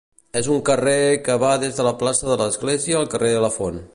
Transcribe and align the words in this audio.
És 0.39 0.47
un 0.53 0.61
carrer 0.69 0.95
que 1.27 1.35
va 1.43 1.51
des 1.65 1.77
de 1.81 1.85
la 1.89 1.93
plaça 2.01 2.31
de 2.31 2.39
l'església 2.43 2.99
al 3.03 3.13
carrer 3.15 3.33
La 3.49 3.55
Font. 3.61 3.81